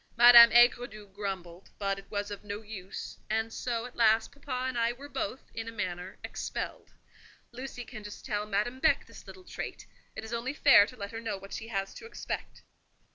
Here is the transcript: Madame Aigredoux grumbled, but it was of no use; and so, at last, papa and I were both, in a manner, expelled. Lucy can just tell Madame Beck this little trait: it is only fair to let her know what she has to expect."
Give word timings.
Madame 0.17 0.51
Aigredoux 0.51 1.05
grumbled, 1.09 1.69
but 1.77 1.99
it 1.99 2.09
was 2.09 2.31
of 2.31 2.43
no 2.43 2.63
use; 2.63 3.19
and 3.29 3.53
so, 3.53 3.85
at 3.85 3.95
last, 3.95 4.31
papa 4.31 4.65
and 4.67 4.75
I 4.75 4.93
were 4.93 5.07
both, 5.07 5.51
in 5.53 5.67
a 5.67 5.71
manner, 5.71 6.17
expelled. 6.23 6.93
Lucy 7.51 7.85
can 7.85 8.03
just 8.03 8.25
tell 8.25 8.47
Madame 8.47 8.79
Beck 8.79 9.05
this 9.05 9.27
little 9.27 9.43
trait: 9.43 9.85
it 10.15 10.23
is 10.23 10.33
only 10.33 10.55
fair 10.55 10.87
to 10.87 10.95
let 10.97 11.11
her 11.11 11.21
know 11.21 11.37
what 11.37 11.53
she 11.53 11.67
has 11.67 11.93
to 11.93 12.07
expect." 12.07 12.63